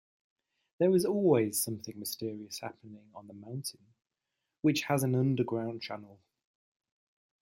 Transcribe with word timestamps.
There 0.79 0.95
is 0.95 1.05
always 1.05 1.61
something 1.61 1.99
mysterious 1.99 2.59
happening 2.61 3.11
on 3.13 3.27
the 3.27 3.35
mountain, 3.35 3.85
which 4.63 4.81
has 4.85 5.03
an 5.03 5.13
underground 5.13 5.83
channel. 5.83 6.17